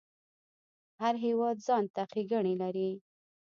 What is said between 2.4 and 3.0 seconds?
لري